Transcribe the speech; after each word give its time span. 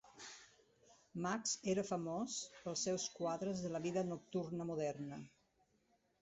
Maks 1.25 1.51
era 1.73 1.83
famós 1.89 2.37
pels 2.63 2.87
seus 2.89 3.05
quadres 3.19 3.61
de 3.67 3.71
la 3.75 3.83
vida 3.85 4.05
nocturna 4.15 4.69
moderna. 4.73 5.21